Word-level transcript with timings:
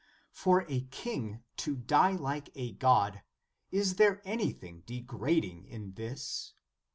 ^ 0.01 0.03
For 0.31 0.65
a 0.67 0.81
king 0.89 1.43
to 1.57 1.75
die 1.75 2.13
like 2.13 2.49
a 2.55 2.71
God; 2.71 3.21
is 3.69 3.97
there 3.97 4.19
any 4.25 4.51
thing 4.51 4.81
degrading 4.87 5.65
in 5.65 5.93
this? 5.93 6.53